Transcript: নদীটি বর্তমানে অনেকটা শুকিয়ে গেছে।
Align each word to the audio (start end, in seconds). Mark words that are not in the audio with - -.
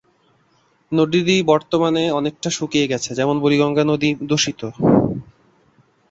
নদীটি 0.91 1.35
বর্তমানে 1.43 2.03
অনেকটা 2.11 2.49
শুকিয়ে 2.49 2.87
গেছে। 2.87 3.09